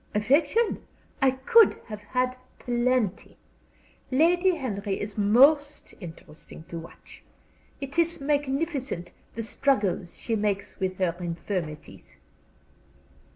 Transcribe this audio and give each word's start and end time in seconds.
"Affection? 0.15 0.83
I 1.21 1.29
could 1.29 1.79
have 1.85 2.01
had 2.01 2.35
plenty. 2.57 3.37
Lady 4.09 4.55
Henry 4.55 4.99
is 4.99 5.15
most 5.15 5.93
interesting 5.99 6.63
to 6.69 6.79
watch. 6.79 7.21
It 7.79 7.99
is 7.99 8.19
magnificent, 8.19 9.11
the 9.35 9.43
struggles 9.43 10.17
she 10.17 10.35
makes 10.35 10.79
with 10.79 10.97
her 10.97 11.15
infirmities." 11.19 12.17